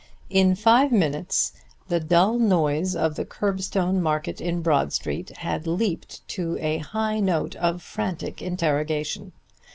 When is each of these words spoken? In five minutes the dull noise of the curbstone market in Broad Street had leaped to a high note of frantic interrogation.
In 0.31 0.55
five 0.55 0.91
minutes 0.91 1.53
the 1.87 1.99
dull 1.99 2.39
noise 2.39 2.95
of 2.95 3.13
the 3.13 3.23
curbstone 3.23 4.01
market 4.01 4.41
in 4.41 4.63
Broad 4.63 4.91
Street 4.91 5.29
had 5.37 5.67
leaped 5.67 6.27
to 6.29 6.57
a 6.59 6.79
high 6.79 7.19
note 7.19 7.55
of 7.57 7.83
frantic 7.83 8.41
interrogation. 8.41 9.31